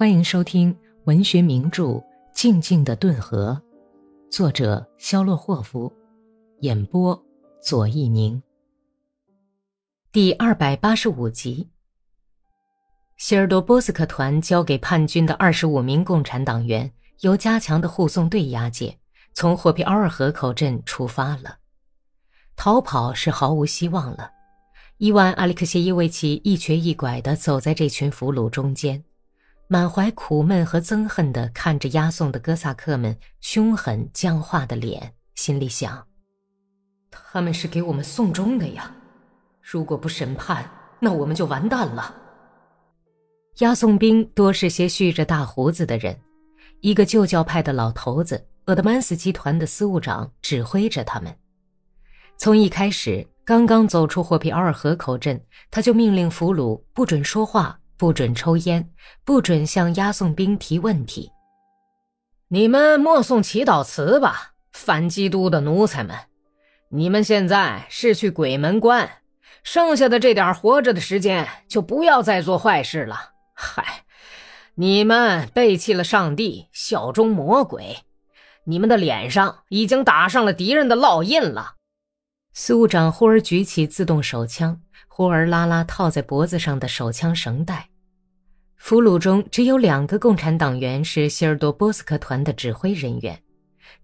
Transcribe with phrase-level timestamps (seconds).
[0.00, 0.74] 欢迎收听
[1.04, 1.84] 文学名著
[2.32, 3.60] 《静静的顿河》，
[4.34, 5.92] 作者肖洛霍夫，
[6.60, 7.22] 演播
[7.62, 8.42] 左一宁。
[10.10, 11.68] 第二百八十五集，
[13.18, 16.90] 希尔多波斯克团交给叛军的二十五名共产党员，
[17.20, 18.96] 由加强的护送队押解，
[19.34, 21.58] 从霍皮奥尔河口镇出发了。
[22.56, 24.30] 逃跑是毫无希望了。
[24.96, 29.04] 伊万·阿里克谢耶维奇一瘸一拐地走在这群俘虏中间。
[29.72, 36.08] 满怀苦闷和憎恨地看着押送的哥萨克们凶狠僵化的脸，心里想：
[37.08, 38.92] 他们是给我们送终的呀！
[39.62, 40.68] 如果不审判，
[40.98, 42.12] 那我们就完蛋了。
[43.58, 46.18] 押送兵多是些蓄着大胡子的人，
[46.80, 51.32] 一个旧教派的老头子厄德曼斯集团的司务长指挥着他们。
[52.36, 57.79] 从一开始，刚刚走出霍皮奥尔河口镇，他就命令俘虏不准说话。
[58.00, 58.90] 不准抽烟，
[59.26, 61.30] 不准向押送兵提问题。
[62.48, 66.16] 你们默诵祈祷词吧，反基督的奴才们！
[66.88, 69.06] 你们现在是去鬼门关，
[69.62, 73.32] 剩下的这点活着的时间，就不要再做坏事了。
[73.52, 74.04] 嗨，
[74.76, 77.98] 你们背弃了上帝，效忠魔鬼，
[78.64, 81.74] 你们的脸上已经打上了敌人的烙印了。
[82.54, 87.88] 司务长忽而举起自动手枪，忽而拉拉套在脖子上的手枪绳带。
[88.80, 93.38] 俘虏中只有两个共产党员是希尔多波斯克团的指挥人员，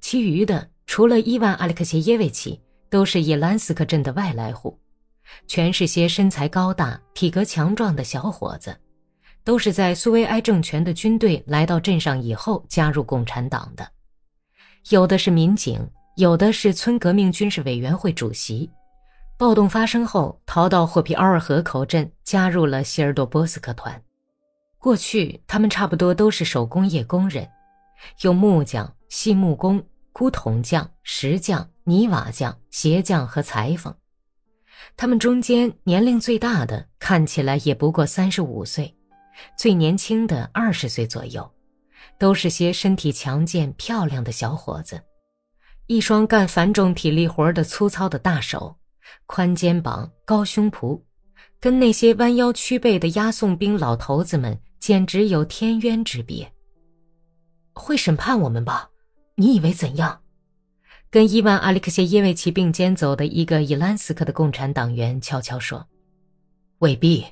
[0.00, 2.60] 其余的除了伊万·阿列克谢耶维奇，
[2.90, 4.78] 都是伊兰斯克镇的外来户，
[5.46, 8.76] 全是些身材高大、体格强壮的小伙子，
[9.42, 13.88] 都是在苏维埃政权的军队来到镇上以后加入共产党的，
[14.90, 15.80] 有的是民警，
[16.16, 18.70] 有的是村革命军事委员会主席。
[19.38, 24.00] 暴动发生后，逃到霍皮奥尔河口镇，加入了希尔多波斯克团。
[24.86, 27.50] 过去，他们差不多都是手工业工人，
[28.20, 33.92] 有木匠、细木工、箍桶匠、石匠、泥瓦匠、鞋匠和裁缝。
[34.96, 38.96] 他们中间年龄最大的看起来也不过三十五岁，
[39.58, 41.50] 最年轻的二十岁左右，
[42.16, 45.02] 都是些身体强健、漂亮的小伙子，
[45.88, 48.76] 一双干繁重体力活的粗糙的大手，
[49.26, 51.02] 宽肩膀、高胸脯，
[51.58, 54.56] 跟那些弯腰曲背的押送兵老头子们。
[54.86, 56.52] 简直有天渊之别。
[57.72, 58.88] 会审判我们吧？
[59.34, 60.22] 你以为怎样？
[61.10, 65.88] 跟伊万·阿里克谢耶维奇并肩走的一个伊兰斯克的共产党员悄悄说
[66.78, 67.26] ：“未必。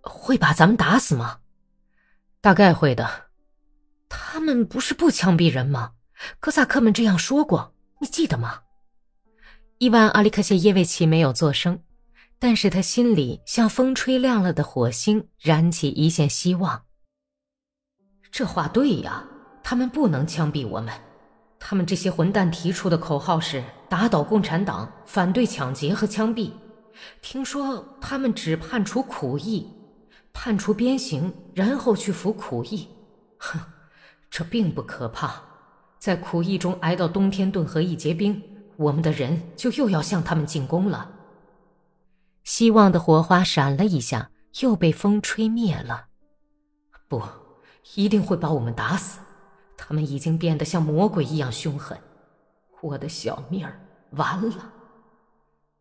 [0.00, 1.40] 会把咱们打死吗？
[2.40, 3.30] 大概会的。
[4.08, 5.94] 他们不是不枪毙人吗？
[6.38, 8.60] 哥萨克们这样说过，你记得吗？”
[9.78, 11.80] 伊万·阿里克谢耶维奇没有作声。
[12.38, 16.82] 但是他心里像风吹亮了的火星，燃起一线希望。
[18.30, 19.24] 这话对呀，
[19.62, 20.94] 他们不能枪毙我们。
[21.58, 26.52] 他们这些混蛋提出的口号是打倒共产党，反对抢劫和枪毙。
[27.20, 29.66] 听说他们只判处苦役，
[30.32, 32.88] 判处鞭刑，然后去服苦役。
[33.38, 33.58] 哼，
[34.30, 35.42] 这并不可怕。
[35.98, 38.40] 在苦役中挨到冬天顿河一结冰，
[38.76, 41.17] 我们的人就又要向他们进攻了。
[42.48, 44.30] 希望的火花闪了一下，
[44.62, 46.06] 又被风吹灭了。
[47.06, 47.22] 不，
[47.94, 49.20] 一定会把我们打死。
[49.76, 52.00] 他们已经变得像魔鬼一样凶狠。
[52.80, 53.78] 我的小命儿
[54.12, 54.72] 完了。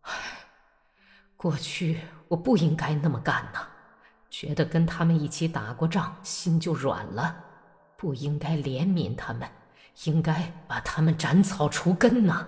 [0.01, 0.13] 唉，
[1.38, 3.66] 过去我不应该那么干呐。
[4.29, 7.45] 觉得跟他们一起打过仗，心就软了。
[7.95, 9.47] 不应该怜悯他们，
[10.03, 12.45] 应该把他们斩草除根呐。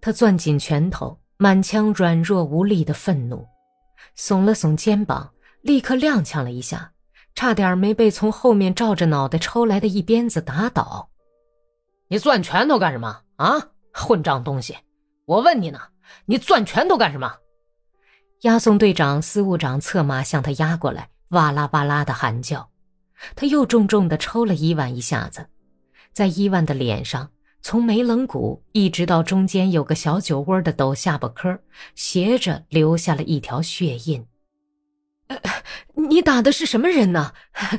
[0.00, 1.18] 他攥紧拳头。
[1.36, 3.46] 满腔软弱无力的愤怒，
[4.16, 6.92] 耸了耸肩膀，立刻踉跄了一下，
[7.34, 11.10] 差点没被从后面照着脑袋抽来的一鞭子打倒。
[12.08, 14.76] 你攥拳头干什么啊，混账东西！
[15.24, 15.80] 我问你呢，
[16.26, 17.34] 你攥拳头干什么？
[18.42, 22.70] 押送队长、司务长策马向他压过来，哇啦哇啦的喊叫。
[23.34, 25.46] 他又重重的抽了伊万一下子，
[26.12, 27.30] 在伊万的脸上。
[27.64, 31.58] 从眉棱骨一直到中间有个小酒窝的陡下巴颏，
[31.94, 34.26] 斜着留下了一条血印。
[35.94, 37.32] 你打的是什么人呢？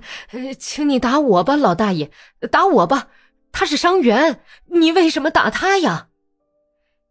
[0.57, 2.09] 请你打我吧，老大爷，
[2.49, 3.09] 打我吧！
[3.51, 4.41] 他是伤员，
[4.71, 6.07] 你为什么打他呀？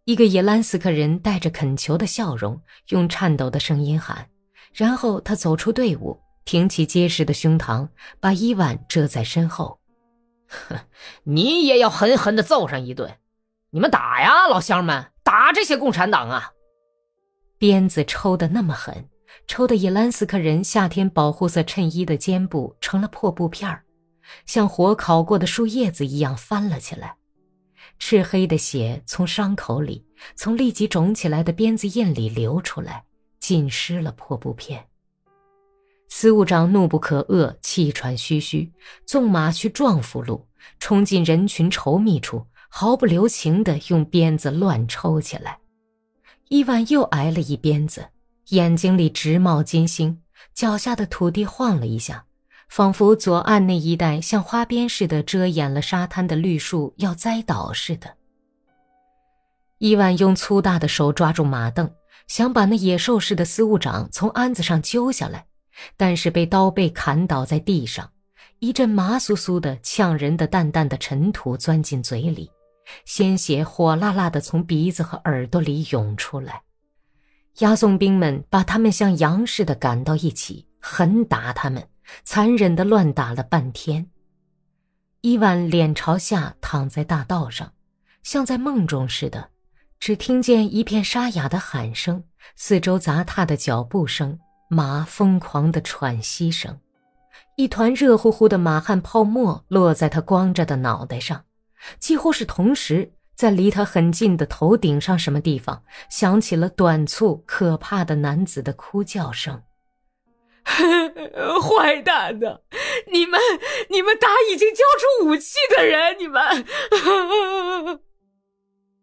[0.05, 4.27] 一个叶兰斯克人带着恳求的笑容，用颤抖的声音喊。
[4.73, 7.89] 然后他走出队伍，挺起结实的胸膛，
[8.19, 9.79] 把伊万遮在身后。
[10.49, 10.79] 哼，
[11.25, 13.19] 你也要狠狠的揍上一顿！
[13.71, 16.53] 你们打呀，老乡们，打这些共产党啊！
[17.59, 19.09] 鞭子抽的那么狠，
[19.47, 23.85] 抽的伊兰斯克人夏天保护色衬衣的肩部成了破布片儿，
[24.47, 27.17] 像火烤过的树叶子一样翻了起来。
[27.99, 30.07] 赤黑的血从伤口里，
[30.37, 33.05] 从立即肿起来的鞭子印里流出来，
[33.39, 34.87] 浸湿了破布片。
[36.17, 38.71] 司务长怒不可遏，气喘吁吁，
[39.05, 40.41] 纵马去撞俘虏，
[40.79, 45.59] 冲进人群稠密处，毫不留情地用鞭子乱抽起来。
[46.51, 48.07] 伊万又挨了一鞭子，
[48.51, 50.17] 眼睛里直冒金星，
[50.55, 52.25] 脚下的土地晃了一下。
[52.69, 58.15] 仿佛左岸那一带像花边似的遮掩了沙滩的绿树要栽倒似的。
[59.79, 61.91] 伊万用粗大的手抓住马镫，
[62.29, 65.47] 想把那野兽似的司务长从鞍子上揪下来，
[65.97, 68.11] 但是被刀背砍倒在地上，
[68.59, 72.51] 一阵麻酥酥的、呛人的淡淡的尘土钻进嘴里，
[73.05, 76.63] 鲜血火辣辣的从鼻子和耳朵里涌出来。
[77.59, 81.89] 押送兵们把他们像羊似的赶到一起，狠打他们。
[82.23, 84.11] 残忍的乱打了半天。
[85.23, 87.73] 伊万脸朝下躺在大道上，
[88.23, 89.49] 像在梦中似的，
[89.99, 92.23] 只听见一片沙哑的喊声，
[92.57, 94.39] 四周杂踏的脚步声，
[94.69, 96.81] 马疯狂的喘息声，
[97.57, 101.45] 一团热乎乎的马汗泡沫落在他光着的脑袋上，
[101.99, 109.63] 几乎是同时，在离他很近的头顶上什么地方，响起了短促可怕的男子的哭叫声。
[110.65, 112.63] 坏蛋的，
[113.13, 113.39] 你们，
[113.91, 116.41] 你们打已经交出武器的人，你们！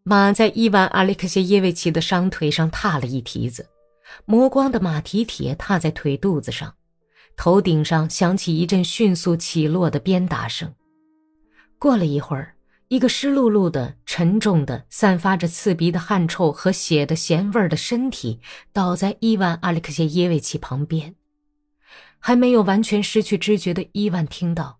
[0.03, 3.69] 马在伊万·阿列克谢耶维奇的伤腿上踏了一蹄子，
[4.25, 6.75] 磨光的马蹄铁踏在腿肚子上，
[7.35, 10.73] 头顶上响起一阵迅速起落的鞭打声。
[11.77, 12.55] 过了一会儿，
[12.89, 18.39] 一个湿漉漉的、沉重的、散发着刺鼻的汗臭和血的咸味的身体
[18.73, 21.15] 倒在伊万·阿列克谢耶维奇旁边。
[22.19, 24.79] 还没有完全失去知觉的伊万听到，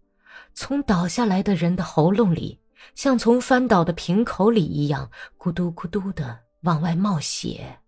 [0.54, 2.60] 从倒下来的人的喉咙里，
[2.94, 7.80] 像从翻倒的瓶口里一样，咕嘟咕嘟的往外冒血，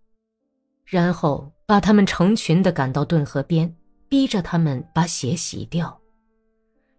[0.94, 3.74] 然后把他们成群的赶到顿河边，
[4.08, 6.00] 逼着他们把血洗掉。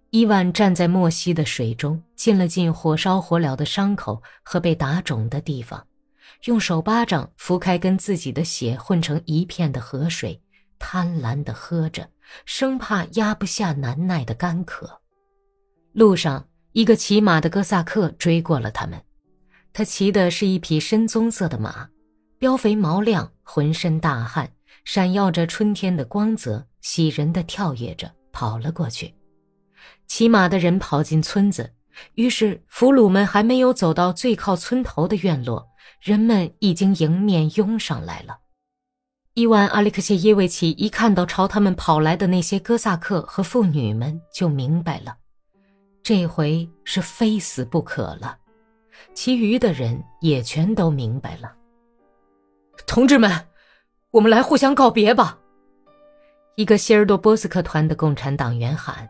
[0.09, 5.87] 伊万站在莫西的水中，浸了浸火烧火燎的伤口和被打肿的地方，
[6.43, 10.41] 用手巴掌拂开跟自己的血混成一片的河水，
[10.77, 12.05] 贪婪的喝着。
[12.45, 14.99] 生怕压不下难耐的干渴。
[15.93, 19.01] 路上，一个骑马的哥萨克追过了他们。
[19.71, 21.87] 他骑的是一匹深棕色的马，
[22.39, 24.51] 膘肥毛亮，浑身大汗，
[24.83, 29.13] 闪耀着春天的光泽，喜人的跳跃着跑了过去。
[30.07, 31.73] 骑马的人跑进村子，
[32.15, 35.65] 于是俘虏们还没有走到最靠村头的院落，
[36.01, 38.37] 人们已经迎面拥上来了。
[39.33, 45.15] 伊万·阿列克谢耶维奇一看到朝他们跑来的那些哥萨克和妇女们，就明白了，
[46.03, 48.37] 这回是非死不可了。
[49.13, 51.53] 其余的人也全都明白了。
[52.85, 53.47] 同志们，
[54.11, 55.39] 我们来互相告别吧！
[56.55, 59.09] 一个希尔多波斯克团的共产党员喊。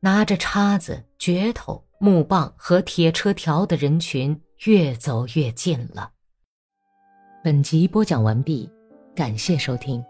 [0.00, 6.10] 拿着叉子、镢头、木棒和铁车条的人群越走越近了。
[7.42, 8.70] 本集播讲完毕。
[9.14, 10.04] 感谢收听。